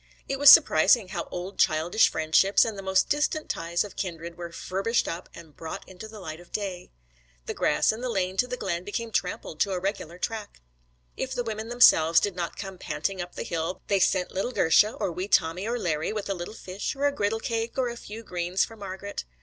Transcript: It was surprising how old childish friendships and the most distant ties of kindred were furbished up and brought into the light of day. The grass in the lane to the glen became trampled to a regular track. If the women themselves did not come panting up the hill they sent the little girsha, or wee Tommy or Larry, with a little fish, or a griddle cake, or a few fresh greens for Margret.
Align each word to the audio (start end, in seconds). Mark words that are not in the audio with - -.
It 0.27 0.39
was 0.39 0.49
surprising 0.49 1.09
how 1.09 1.25
old 1.29 1.59
childish 1.59 2.09
friendships 2.09 2.65
and 2.65 2.75
the 2.75 2.81
most 2.81 3.07
distant 3.07 3.49
ties 3.49 3.83
of 3.83 3.95
kindred 3.95 4.35
were 4.35 4.51
furbished 4.51 5.07
up 5.07 5.29
and 5.35 5.55
brought 5.55 5.87
into 5.87 6.07
the 6.07 6.19
light 6.19 6.39
of 6.39 6.51
day. 6.51 6.89
The 7.45 7.53
grass 7.53 7.91
in 7.91 8.01
the 8.01 8.09
lane 8.09 8.35
to 8.37 8.47
the 8.47 8.57
glen 8.57 8.83
became 8.83 9.11
trampled 9.11 9.59
to 9.59 9.73
a 9.73 9.79
regular 9.79 10.17
track. 10.17 10.59
If 11.15 11.35
the 11.35 11.43
women 11.43 11.69
themselves 11.69 12.19
did 12.19 12.35
not 12.35 12.57
come 12.57 12.79
panting 12.79 13.21
up 13.21 13.35
the 13.35 13.43
hill 13.43 13.79
they 13.89 13.99
sent 13.99 14.29
the 14.29 14.33
little 14.33 14.51
girsha, 14.53 14.91
or 14.99 15.11
wee 15.11 15.27
Tommy 15.27 15.67
or 15.67 15.77
Larry, 15.77 16.11
with 16.11 16.31
a 16.31 16.33
little 16.33 16.55
fish, 16.55 16.95
or 16.95 17.05
a 17.05 17.11
griddle 17.11 17.39
cake, 17.39 17.77
or 17.77 17.87
a 17.87 17.95
few 17.95 18.23
fresh 18.23 18.27
greens 18.29 18.65
for 18.65 18.75
Margret. 18.75 19.23